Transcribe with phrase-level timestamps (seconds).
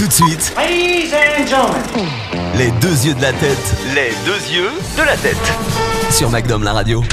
[0.00, 2.08] Tout de suite, Ladies and gentlemen.
[2.56, 5.36] les deux yeux de la tête Les deux yeux de la tête.
[6.10, 7.04] sur MacDom la radio.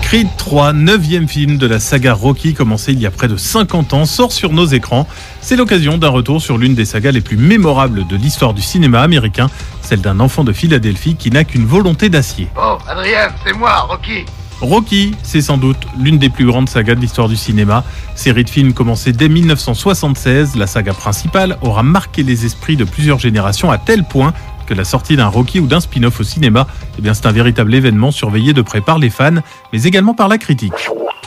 [0.00, 3.92] Creed 3, neuvième film de la saga Rocky commencé il y a près de 50
[3.92, 5.06] ans, sort sur nos écrans.
[5.42, 9.02] C'est l'occasion d'un retour sur l'une des sagas les plus mémorables de l'histoire du cinéma
[9.02, 9.50] américain,
[9.82, 12.48] celle d'un enfant de Philadelphie qui n'a qu'une volonté d'acier.
[12.56, 14.24] Oh, Adrien, c'est moi, Rocky.
[14.62, 17.82] Rocky, c'est sans doute l'une des plus grandes sagas de l'histoire du cinéma.
[18.14, 23.18] Série de films commencée dès 1976, la saga principale aura marqué les esprits de plusieurs
[23.18, 24.32] générations à tel point
[24.66, 27.74] que la sortie d'un Rocky ou d'un spin-off au cinéma, eh bien c'est un véritable
[27.74, 30.72] événement surveillé de près par les fans, mais également par la critique.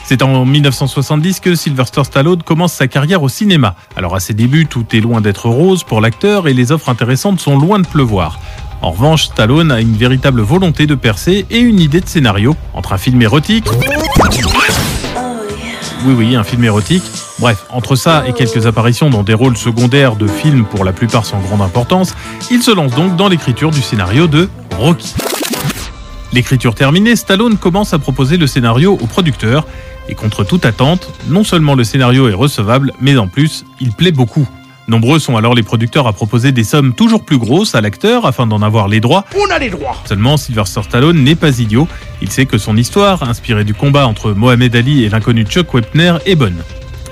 [0.04, 3.74] C'est en 1970 que Sylvester Stallone commence sa carrière au cinéma.
[3.96, 7.40] Alors à ses débuts, tout est loin d'être rose pour l'acteur et les offres intéressantes
[7.40, 8.38] sont loin de pleuvoir.
[8.86, 12.92] En revanche, Stallone a une véritable volonté de percer et une idée de scénario entre
[12.92, 13.66] un film érotique.
[16.04, 17.02] Oui, oui, un film érotique.
[17.40, 21.26] Bref, entre ça et quelques apparitions dans des rôles secondaires de films pour la plupart
[21.26, 22.14] sans grande importance,
[22.52, 25.16] il se lance donc dans l'écriture du scénario de Rocky.
[26.32, 29.66] L'écriture terminée, Stallone commence à proposer le scénario au producteur
[30.08, 34.12] et contre toute attente, non seulement le scénario est recevable, mais en plus, il plaît
[34.12, 34.46] beaucoup.
[34.88, 38.46] Nombreux sont alors les producteurs à proposer des sommes toujours plus grosses à l'acteur afin
[38.46, 39.24] d'en avoir les droits.
[39.36, 39.96] On a les droits.
[40.04, 41.88] Seulement, Sylvester Stallone n'est pas idiot.
[42.22, 46.18] Il sait que son histoire, inspirée du combat entre Mohamed Ali et l'inconnu Chuck Wepner,
[46.24, 46.62] est bonne.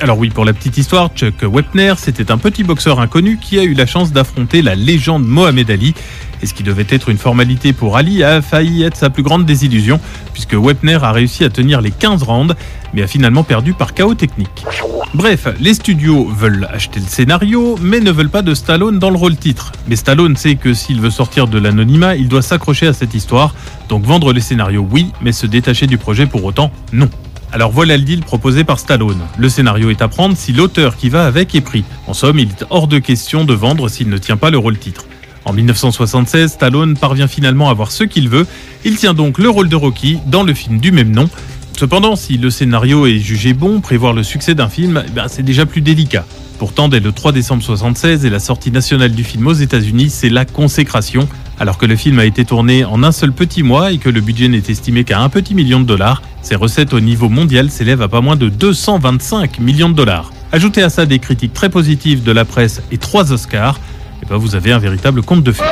[0.04, 3.62] Alors oui, pour la petite histoire, Chuck Wepner, c'était un petit boxeur inconnu qui a
[3.62, 5.94] eu la chance d'affronter la légende Mohamed Ali.
[6.42, 9.46] Et ce qui devait être une formalité pour Ali a failli être sa plus grande
[9.46, 9.98] désillusion,
[10.34, 12.54] puisque Wepner a réussi à tenir les 15 rounds,
[12.92, 14.66] mais a finalement perdu par chaos technique.
[15.14, 19.16] Bref, les studios veulent acheter le scénario, mais ne veulent pas de Stallone dans le
[19.16, 19.72] rôle titre.
[19.88, 23.54] Mais Stallone sait que s'il veut sortir de l'anonymat, il doit s'accrocher à cette histoire.
[23.88, 27.08] Donc vendre les scénarios, oui, mais se détacher du projet pour autant, non.
[27.54, 29.20] Alors voilà le deal proposé par Stallone.
[29.38, 31.84] Le scénario est à prendre si l'auteur qui va avec est pris.
[32.08, 34.76] En somme, il est hors de question de vendre s'il ne tient pas le rôle
[34.76, 35.04] titre.
[35.44, 38.44] En 1976, Stallone parvient finalement à avoir ce qu'il veut.
[38.84, 41.30] Il tient donc le rôle de Rocky dans le film du même nom.
[41.78, 45.44] Cependant, si le scénario est jugé bon, prévoir le succès d'un film, eh ben, c'est
[45.44, 46.26] déjà plus délicat.
[46.58, 50.28] Pourtant, dès le 3 décembre 1976 et la sortie nationale du film aux États-Unis, c'est
[50.28, 51.28] la consécration.
[51.60, 54.20] Alors que le film a été tourné en un seul petit mois et que le
[54.20, 58.02] budget n'est estimé qu'à un petit million de dollars, ses recettes au niveau mondial s'élèvent
[58.02, 60.32] à pas moins de 225 millions de dollars.
[60.52, 63.78] Ajoutez à ça des critiques très positives de la presse et trois Oscars,
[64.22, 65.64] et ben vous avez un véritable conte de fées.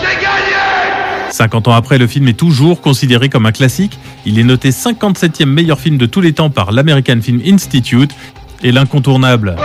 [0.00, 3.98] J'ai gagné 50 ans après, le film est toujours considéré comme un classique.
[4.26, 8.10] Il est noté 57e meilleur film de tous les temps par l'American Film Institute
[8.62, 9.56] et l'incontournable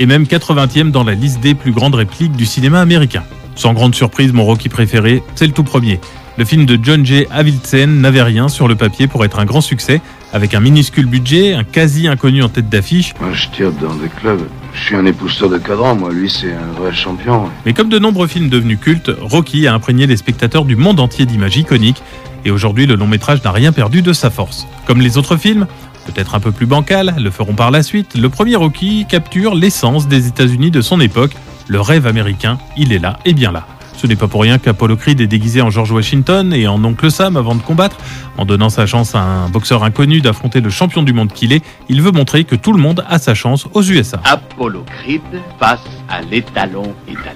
[0.00, 3.22] et même 80e dans la liste des plus grandes répliques du cinéma américain.
[3.54, 6.00] Sans grande surprise, mon Rocky préféré, c'est le tout premier.
[6.38, 7.26] Le film de John J.
[7.30, 10.00] Avildsen n'avait rien sur le papier pour être un grand succès,
[10.32, 14.08] avec un minuscule budget, un quasi inconnu en tête d'affiche, Moi, je tire dans des
[14.08, 14.48] clubs.
[14.72, 16.10] Je suis un épousseteur de cadran, moi.
[16.12, 17.50] Lui, c'est un vrai champion.
[17.66, 21.26] Mais comme de nombreux films devenus cultes, Rocky a imprégné les spectateurs du monde entier
[21.26, 22.02] d'images iconiques,
[22.46, 24.66] et aujourd'hui le long métrage n'a rien perdu de sa force.
[24.86, 25.66] Comme les autres films,
[26.10, 30.08] peut-être un peu plus bancal, le feront par la suite, le premier Rocky capture l'essence
[30.08, 31.32] des États-Unis de son époque,
[31.68, 33.66] le rêve américain, il est là et bien là.
[33.96, 37.10] Ce n'est pas pour rien qu'Apollo Creed est déguisé en George Washington et en Oncle
[37.10, 37.98] Sam avant de combattre.
[38.38, 41.62] En donnant sa chance à un boxeur inconnu d'affronter le champion du monde qu'il est,
[41.90, 44.20] il veut montrer que tout le monde a sa chance aux USA.
[44.24, 45.20] Apollo Creed
[45.58, 47.34] face à l'étalon italien.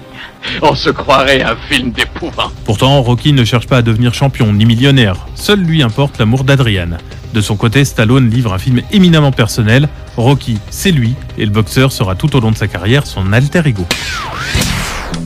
[0.63, 2.53] On se croirait un film d'épouvante.
[2.65, 5.27] Pourtant, Rocky ne cherche pas à devenir champion ni millionnaire.
[5.35, 6.97] Seul lui importe l'amour d'Adriane.
[7.35, 9.89] De son côté, Stallone livre un film éminemment personnel.
[10.15, 13.63] Rocky, c'est lui, et le boxeur sera tout au long de sa carrière son alter
[13.65, 13.85] ego.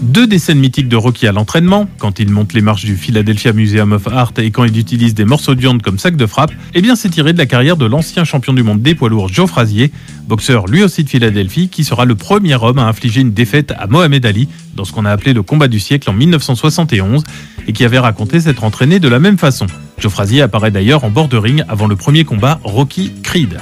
[0.01, 3.53] Deux des scènes mythiques de Rocky à l'entraînement, quand il monte les marches du Philadelphia
[3.53, 6.51] Museum of Art et quand il utilise des morceaux de viande comme sac de frappe,
[6.73, 9.29] eh bien c'est tiré de la carrière de l'ancien champion du monde des poids lourds
[9.29, 9.91] Joe Frazier,
[10.27, 13.85] boxeur lui aussi de Philadelphie, qui sera le premier homme à infliger une défaite à
[13.85, 17.23] Mohamed Ali dans ce qu'on a appelé le combat du siècle en 1971
[17.67, 19.67] et qui avait raconté s'être entraîné de la même façon.
[19.99, 23.59] Joe Frazier apparaît d'ailleurs en bord de ring avant le premier combat Rocky Creed.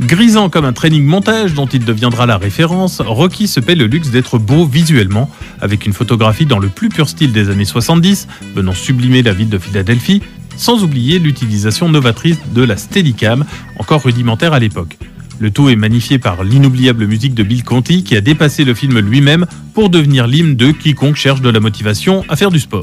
[0.00, 4.10] Grisant comme un training montage dont il deviendra la référence, Rocky se paie le luxe
[4.10, 5.30] d'être beau visuellement,
[5.60, 9.48] avec une photographie dans le plus pur style des années 70, venant sublimer la ville
[9.48, 10.22] de Philadelphie,
[10.56, 13.44] sans oublier l'utilisation novatrice de la Steadicam,
[13.78, 14.98] encore rudimentaire à l'époque.
[15.38, 18.98] Le tout est magnifié par l'inoubliable musique de Bill Conti qui a dépassé le film
[19.00, 22.82] lui-même pour devenir l'hymne de quiconque cherche de la motivation à faire du sport.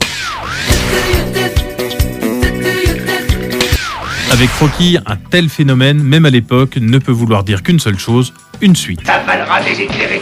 [4.32, 8.32] Avec Rocky, un tel phénomène, même à l'époque, ne peut vouloir dire qu'une seule chose,
[8.62, 9.04] une suite.
[9.04, 10.22] T'avaleras des éclairs et.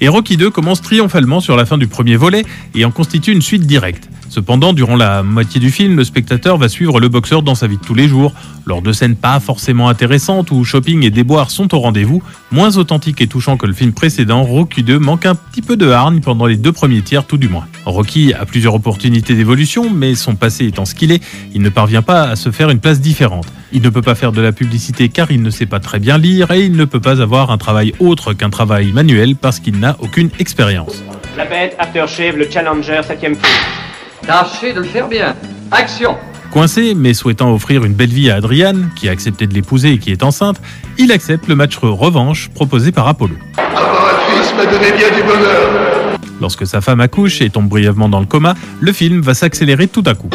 [0.00, 3.40] Et Rocky 2 commence triomphalement sur la fin du premier volet et en constitue une
[3.40, 4.10] suite directe.
[4.34, 7.76] Cependant, durant la moitié du film, le spectateur va suivre le boxeur dans sa vie
[7.76, 8.32] de tous les jours,
[8.66, 12.20] lors de scènes pas forcément intéressantes où shopping et déboires sont au rendez-vous,
[12.50, 15.88] moins authentiques et touchants que le film précédent, Rocky 2 manque un petit peu de
[15.88, 17.68] hargne pendant les deux premiers tiers tout du moins.
[17.86, 21.22] Rocky a plusieurs opportunités d'évolution, mais son passé étant ce qu'il est,
[21.54, 23.46] il ne parvient pas à se faire une place différente.
[23.70, 26.18] Il ne peut pas faire de la publicité car il ne sait pas très bien
[26.18, 29.78] lire et il ne peut pas avoir un travail autre qu'un travail manuel parce qu'il
[29.78, 31.04] n'a aucune expérience.
[31.36, 33.83] La bête, Aftershave, le Challenger, 7ème tour.
[34.26, 35.34] Tâchez de le faire bien.
[35.70, 36.16] Action
[36.50, 39.98] Coincé, mais souhaitant offrir une belle vie à Adriane, qui a accepté de l'épouser et
[39.98, 40.60] qui est enceinte,
[40.98, 43.34] il accepte le match revanche proposé par Apollo.
[44.56, 46.18] m'a donné bien du bonheur.
[46.40, 50.04] Lorsque sa femme accouche et tombe brièvement dans le coma, le film va s'accélérer tout
[50.06, 50.30] à coup.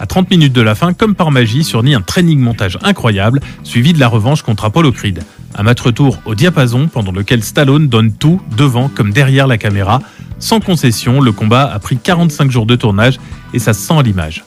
[0.00, 3.92] À 30 minutes de la fin, comme par magie, surgit un training montage incroyable, suivi
[3.92, 5.22] de la revanche contre Apollo Creed.
[5.54, 10.00] Un match retour au diapason pendant lequel Stallone donne tout, devant comme derrière la caméra.
[10.38, 13.18] Sans concession, le combat a pris 45 jours de tournage
[13.54, 14.44] et ça se sent à l'image.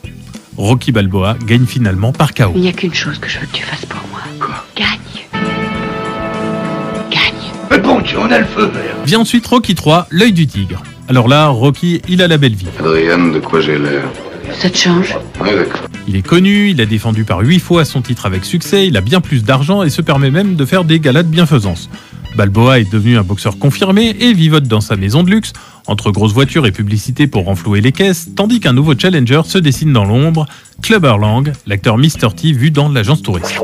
[0.57, 2.51] Rocky Balboa gagne finalement par KO.
[2.55, 4.21] Il n'y a qu'une chose que je veux que tu fasses pour moi.
[4.39, 4.65] Quoi?
[4.75, 5.43] Gagne.
[7.11, 7.51] Gagne.
[7.69, 8.95] Mais bon Dieu, on a le feu vert.
[9.05, 10.81] Vient ensuite Rocky 3, l'œil du tigre.
[11.07, 12.67] Alors là, Rocky, il a la belle vie.
[12.79, 14.03] Adrienne, de quoi j'ai l'air?
[14.59, 15.15] Ça te change?
[15.39, 15.81] Ouais, d'accord.
[16.07, 19.01] Il est connu, il a défendu par 8 fois son titre avec succès, il a
[19.01, 21.89] bien plus d'argent et se permet même de faire des galas de bienfaisance.
[22.35, 25.53] Balboa est devenu un boxeur confirmé et vivote dans sa maison de luxe,
[25.87, 29.93] entre grosses voitures et publicités pour renflouer les caisses, tandis qu'un nouveau challenger se dessine
[29.93, 30.45] dans l'ombre,
[30.81, 32.33] Clubber Lang, l'acteur Mr.
[32.35, 33.55] T vu dans l'agence touriste.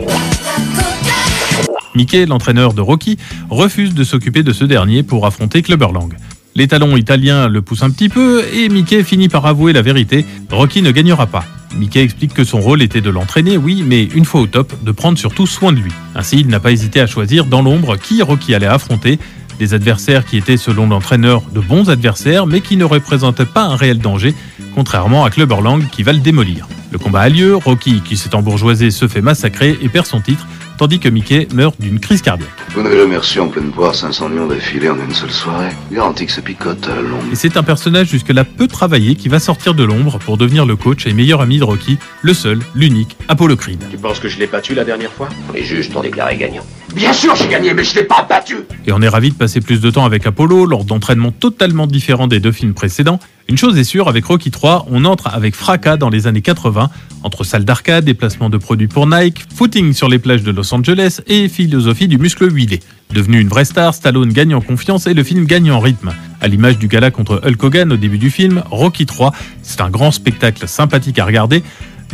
[1.94, 3.18] Mickey, l'entraîneur de Rocky,
[3.50, 6.16] refuse de s'occuper de ce dernier pour affronter Clubber Lang.
[6.54, 10.26] Les talons italiens le poussent un petit peu et Mickey finit par avouer la vérité,
[10.50, 11.46] Rocky ne gagnera pas.
[11.78, 14.92] Mickey explique que son rôle était de l'entraîner, oui, mais une fois au top, de
[14.92, 15.92] prendre surtout soin de lui.
[16.14, 19.18] Ainsi, il n'a pas hésité à choisir dans l'ombre qui Rocky allait affronter,
[19.60, 23.78] des adversaires qui étaient selon l'entraîneur de bons adversaires, mais qui ne représentaient pas un
[23.78, 24.36] réel danger,
[24.76, 26.68] contrairement à Clubber Lang qui va le démolir.
[26.92, 30.46] Le combat a lieu, Rocky, qui s'est embourgeoisé, se fait massacrer et perd son titre,
[30.78, 32.50] tandis que Mickey meurt d'une crise cardiaque.
[32.74, 35.70] Vous n'avez jamais reçu en pleine poire 500 millions d'affilée en une seule soirée.
[35.90, 37.32] Garantie que ça picote à la longue.
[37.32, 40.76] Et c'est un personnage jusque-là peu travaillé qui va sortir de l'ombre pour devenir le
[40.76, 43.82] coach et meilleur ami de Rocky, le seul, l'unique, Apollo Creed.
[43.90, 45.30] Tu penses que je l'ai battu la dernière fois?
[45.54, 46.64] Les juges t'ont déclaré gagnant.
[46.94, 48.58] Bien sûr, j'ai gagné, mais je l'ai pas battu.
[48.86, 52.28] Et on est ravi de passer plus de temps avec Apollo lors d'entraînements totalement différents
[52.28, 53.20] des deux films précédents.
[53.48, 56.90] Une chose est sûre, avec Rocky 3, on entre avec fracas dans les années 80,
[57.24, 61.20] entre salles d'arcade, déplacements de produits pour Nike, footing sur les plages de Los Angeles
[61.28, 62.80] et philosophie du muscle huilé.
[63.14, 66.14] Devenu une vraie star, Stallone gagne en confiance et le film gagne en rythme.
[66.40, 69.90] À l'image du gala contre Hulk Hogan au début du film, Rocky 3, c'est un
[69.90, 71.64] grand spectacle sympathique à regarder,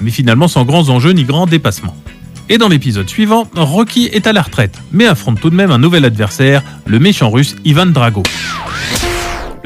[0.01, 1.95] mais finalement sans grands enjeux ni grands dépassements.
[2.49, 5.77] Et dans l'épisode suivant, Rocky est à la retraite, mais affronte tout de même un
[5.77, 8.23] nouvel adversaire, le méchant russe Ivan Drago.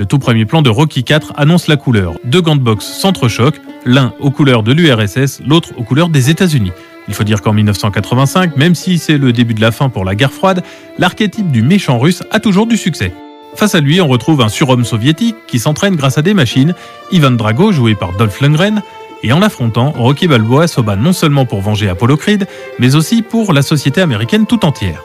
[0.02, 2.16] Le tout premier plan de Rocky 4 annonce la couleur.
[2.24, 6.72] Deux gants de boxe s'entrechoquent, l'un aux couleurs de l'URSS, l'autre aux couleurs des États-Unis.
[7.08, 10.16] Il faut dire qu'en 1985, même si c'est le début de la fin pour la
[10.16, 10.64] guerre froide,
[10.98, 13.14] l'archétype du méchant russe a toujours du succès.
[13.54, 16.74] Face à lui, on retrouve un surhomme soviétique qui s'entraîne grâce à des machines,
[17.12, 18.82] Ivan Drago, joué par Dolph Lundgren,
[19.22, 22.48] et en l'affrontant, Rocky Balboa se bat non seulement pour venger Apollo Creed,
[22.80, 25.04] mais aussi pour la société américaine tout entière.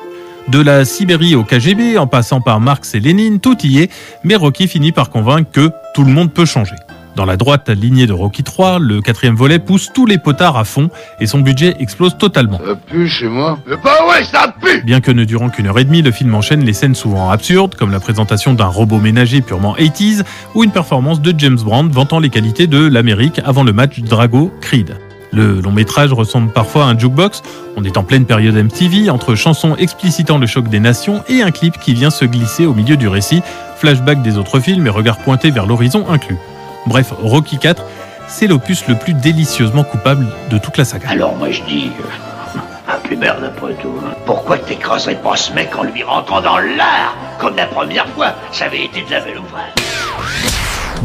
[0.49, 3.91] De la Sibérie au KGB, en passant par Marx et Lénine, tout y est,
[4.23, 6.77] mais Rocky finit par convaincre que tout le monde peut changer.
[7.17, 10.65] Dans la droite lignée de Rocky 3, le quatrième volet pousse tous les potards à
[10.65, 12.59] fond et son budget explose totalement.
[12.59, 13.59] Ça pue chez moi.
[13.67, 16.35] Mais bah ouais, ça pue Bien que ne durant qu'une heure et demie, le film
[16.35, 20.25] enchaîne les scènes souvent absurdes, comme la présentation d'un robot ménager purement 80s
[20.55, 24.97] ou une performance de James Brown vantant les qualités de l'Amérique avant le match Drago-Creed.
[25.37, 27.43] Le long métrage ressemble parfois à un jukebox.
[27.77, 31.51] On est en pleine période MTV, entre chansons explicitant le choc des nations et un
[31.51, 33.43] clip qui vient se glisser au milieu du récit,
[33.77, 36.39] flashback des autres films et regard pointé vers l'horizon inclus.
[36.87, 37.85] Bref, Rocky 4,
[38.29, 41.11] c'est l'opus le plus délicieusement coupable de toute la saga.
[41.11, 41.91] Alors moi je dis...
[42.89, 44.01] Ah, plus merde après tout.
[44.25, 48.67] Pourquoi t'écraserais pas ce mec en lui rentrant dans l'art Comme la première fois, ça
[48.67, 50.56] avait été de la belle ouvrage.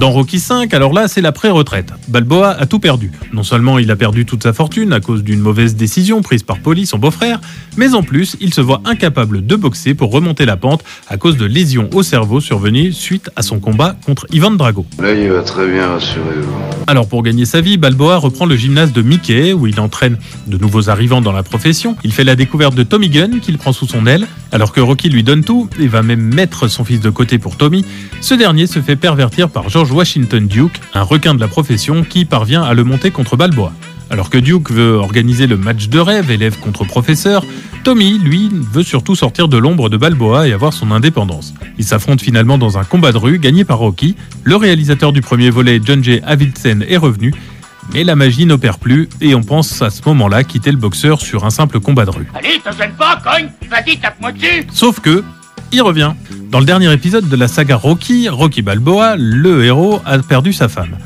[0.01, 1.93] Dans Rocky 5, alors là, c'est la pré-retraite.
[2.07, 3.11] Balboa a tout perdu.
[3.33, 6.57] Non seulement il a perdu toute sa fortune à cause d'une mauvaise décision prise par
[6.57, 7.39] Polly, son beau-frère,
[7.77, 11.37] mais en plus, il se voit incapable de boxer pour remonter la pente à cause
[11.37, 14.87] de lésions au cerveau survenues suite à son combat contre Ivan Drago.
[14.99, 16.51] Là, il va très bien, rassurez-vous.
[16.87, 20.17] Alors pour gagner sa vie, Balboa reprend le gymnase de Mickey où il entraîne
[20.47, 21.95] de nouveaux arrivants dans la profession.
[22.03, 24.27] Il fait la découverte de Tommy Gunn qu'il prend sous son aile.
[24.51, 27.55] Alors que Rocky lui donne tout et va même mettre son fils de côté pour
[27.55, 27.85] Tommy,
[28.19, 32.25] ce dernier se fait pervertir par George Washington Duke, un requin de la profession qui
[32.25, 33.73] parvient à le monter contre Balboa.
[34.09, 37.45] Alors que Duke veut organiser le match de rêve, élève contre professeur,
[37.83, 41.53] Tommy, lui, veut surtout sortir de l'ombre de Balboa et avoir son indépendance.
[41.77, 44.15] Ils s'affrontent finalement dans un combat de rue gagné par Rocky.
[44.43, 46.19] Le réalisateur du premier volet, John J.
[46.25, 47.33] Avildsen, est revenu,
[47.93, 51.45] mais la magie n'opère plus et on pense à ce moment-là quitter le boxeur sur
[51.45, 52.27] un simple combat de rue.
[52.33, 55.23] Allez, te gêne pas, cogne Vas-y, tape-moi dessus Sauf que,
[55.71, 56.13] il revient.
[56.51, 60.67] Dans le dernier épisode de la saga Rocky, Rocky Balboa, le héros a perdu sa
[60.67, 60.97] femme.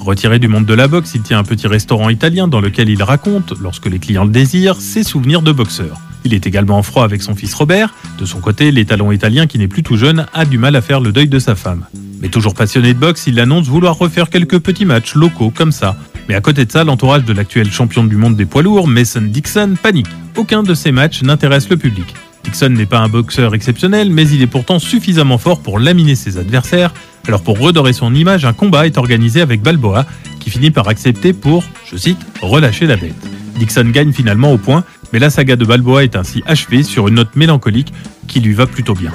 [0.00, 3.02] Retiré du monde de la boxe, il tient un petit restaurant italien dans lequel il
[3.02, 6.00] raconte, lorsque les clients le désirent, ses souvenirs de boxeur.
[6.24, 7.92] Il est également en froid avec son fils Robert.
[8.18, 11.00] De son côté, l'étalon italien, qui n'est plus tout jeune, a du mal à faire
[11.00, 11.84] le deuil de sa femme.
[12.22, 15.98] Mais toujours passionné de boxe, il annonce vouloir refaire quelques petits matchs locaux comme ça.
[16.30, 19.20] Mais à côté de ça, l'entourage de l'actuel champion du monde des poids lourds, Mason
[19.20, 20.08] Dixon, panique.
[20.34, 22.06] Aucun de ces matchs n'intéresse le public.
[22.44, 26.38] Dixon n'est pas un boxeur exceptionnel, mais il est pourtant suffisamment fort pour laminer ses
[26.38, 26.92] adversaires.
[27.26, 30.06] Alors pour redorer son image, un combat est organisé avec Balboa,
[30.40, 33.16] qui finit par accepter pour, je cite, relâcher la bête.
[33.58, 37.14] Dixon gagne finalement au point, mais la saga de Balboa est ainsi achevée sur une
[37.14, 37.92] note mélancolique
[38.26, 39.10] qui lui va plutôt bien.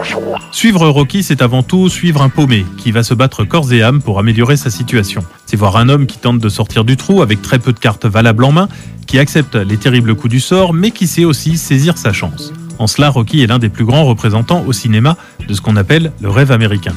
[0.51, 4.01] Suivre Rocky, c'est avant tout suivre un paumé qui va se battre corps et âme
[4.01, 5.23] pour améliorer sa situation.
[5.45, 8.05] C'est voir un homme qui tente de sortir du trou avec très peu de cartes
[8.05, 8.69] valables en main,
[9.07, 12.53] qui accepte les terribles coups du sort, mais qui sait aussi saisir sa chance.
[12.79, 15.17] En cela, Rocky est l'un des plus grands représentants au cinéma
[15.47, 16.93] de ce qu'on appelle le rêve américain.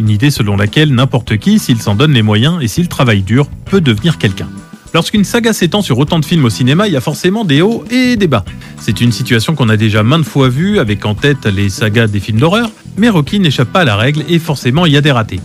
[0.00, 3.48] Une idée selon laquelle n'importe qui, s'il s'en donne les moyens et s'il travaille dur,
[3.66, 4.48] peut devenir quelqu'un.
[4.94, 7.84] Lorsqu'une saga s'étend sur autant de films au cinéma, il y a forcément des hauts
[7.90, 8.46] et des bas.
[8.80, 12.20] C'est une situation qu'on a déjà maintes fois vue, avec en tête les sagas des
[12.20, 15.12] films d'horreur, mais Rocky n'échappe pas à la règle et forcément il y a des
[15.12, 15.40] ratés.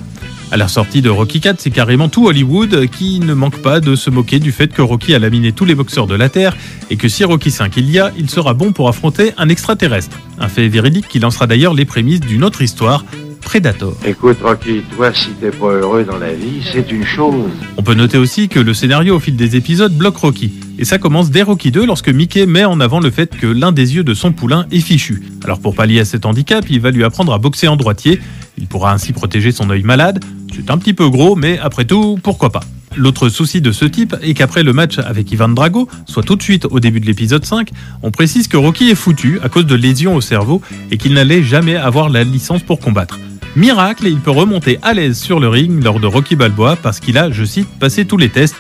[0.53, 3.96] À la sortie de Rocky 4, c'est carrément tout Hollywood qui ne manque pas de
[3.96, 6.58] se moquer du fait que Rocky a laminé tous les boxeurs de la Terre
[6.89, 10.20] et que si Rocky 5 il y a, il sera bon pour affronter un extraterrestre.
[10.39, 13.05] Un fait véridique qui lancera d'ailleurs les prémices d'une autre histoire,
[13.39, 13.96] Predator.
[14.05, 17.50] Écoute, Rocky, toi, si t'es pas heureux dans la vie, c'est une chose.
[17.77, 20.51] On peut noter aussi que le scénario au fil des épisodes bloque Rocky.
[20.77, 23.72] Et ça commence dès Rocky 2 lorsque Mickey met en avant le fait que l'un
[23.72, 25.22] des yeux de son poulain est fichu.
[25.46, 28.20] Alors pour pallier à cet handicap, il va lui apprendre à boxer en droitier.
[28.61, 30.23] Il pourra ainsi protéger son œil malade.
[30.55, 32.61] C'est un petit peu gros, mais après tout, pourquoi pas
[32.95, 36.43] L'autre souci de ce type est qu'après le match avec Ivan Drago, soit tout de
[36.43, 37.69] suite au début de l'épisode 5,
[38.03, 41.41] on précise que Rocky est foutu à cause de lésions au cerveau et qu'il n'allait
[41.41, 43.17] jamais avoir la licence pour combattre.
[43.55, 47.17] Miracle, il peut remonter à l'aise sur le ring lors de Rocky Balboa parce qu'il
[47.17, 48.55] a, je cite, passé tous les tests.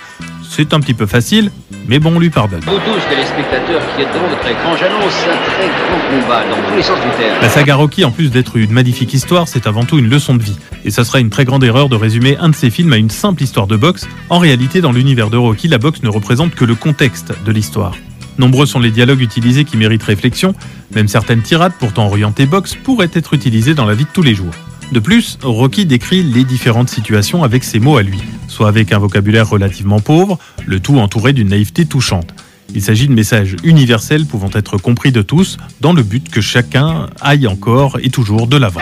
[0.49, 1.51] C'est un petit peu facile,
[1.91, 2.61] mais bon, on lui pardonne.
[2.61, 6.77] Vous tous, téléspectateurs qui êtes devant votre écran, j'annonce un très grand combat dans tous
[6.77, 7.41] les sens du terme.
[7.41, 10.41] La saga Rocky, en plus d'être une magnifique histoire, c'est avant tout une leçon de
[10.41, 10.57] vie.
[10.85, 13.09] Et ça serait une très grande erreur de résumer un de ces films à une
[13.09, 14.07] simple histoire de boxe.
[14.29, 17.93] En réalité, dans l'univers de Rocky, la boxe ne représente que le contexte de l'histoire.
[18.37, 20.55] Nombreux sont les dialogues utilisés qui méritent réflexion,
[20.95, 24.33] même certaines tirades pourtant orientées boxe pourraient être utilisées dans la vie de tous les
[24.33, 24.53] jours.
[24.91, 28.19] De plus, Rocky décrit les différentes situations avec ses mots à lui,
[28.49, 32.33] soit avec un vocabulaire relativement pauvre, le tout entouré d'une naïveté touchante.
[32.75, 37.07] Il s'agit de messages universels pouvant être compris de tous, dans le but que chacun
[37.21, 38.81] aille encore et toujours de l'avant.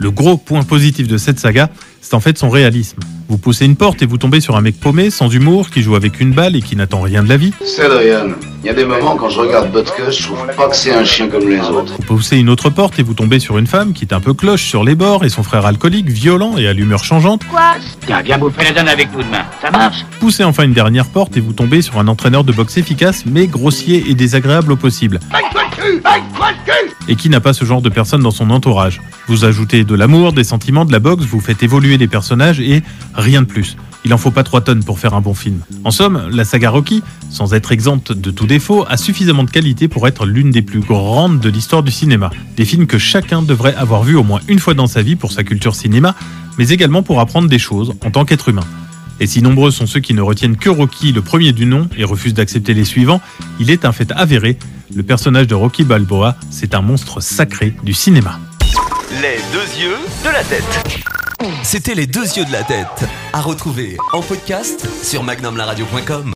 [0.00, 2.98] Le gros point positif de cette saga, c'est en fait son réalisme.
[3.28, 5.94] Vous poussez une porte et vous tombez sur un mec paumé, sans humour, qui joue
[5.96, 7.52] avec une balle et qui n'attend rien de la vie.
[7.64, 8.34] C'est Adrian.
[8.62, 11.04] Il y a des moments quand je regarde Butkus, je trouve pas que c'est un
[11.04, 11.94] chien comme les autres.
[11.98, 14.32] Vous poussez une autre porte et vous tombez sur une femme qui est un peu
[14.32, 17.42] cloche sur les bords et son frère alcoolique, violent et à l'humeur changeante.
[17.50, 17.74] Quoi
[18.06, 19.44] Tiens, viens bouffer la donne avec nous demain.
[19.60, 22.78] Ça marche Poussez enfin une dernière porte et vous tombez sur un entraîneur de boxe
[22.78, 25.20] efficace mais grossier et désagréable au possible.
[27.08, 29.00] Et qui n'a pas ce genre de personne dans son entourage.
[29.28, 32.82] Vous ajoutez de l'amour, des sentiments, de la boxe, vous faites évoluer les personnages et
[33.14, 33.76] rien de plus.
[34.06, 35.60] Il en faut pas 3 tonnes pour faire un bon film.
[35.82, 39.88] En somme, la saga Rocky, sans être exempte de tout défaut, a suffisamment de qualité
[39.88, 42.30] pour être l'une des plus grandes de l'histoire du cinéma.
[42.56, 45.32] Des films que chacun devrait avoir vu au moins une fois dans sa vie pour
[45.32, 46.14] sa culture cinéma,
[46.58, 48.64] mais également pour apprendre des choses en tant qu'être humain.
[49.20, 52.04] Et si nombreux sont ceux qui ne retiennent que Rocky, le premier du nom, et
[52.04, 53.22] refusent d'accepter les suivants,
[53.58, 54.58] il est un fait avéré,
[54.92, 58.38] le personnage de Rocky Balboa, c'est un monstre sacré du cinéma.
[59.22, 61.04] Les deux yeux de la tête.
[61.62, 63.04] C'était les deux yeux de la tête.
[63.32, 66.32] À retrouver en podcast sur magnumlaradio.com.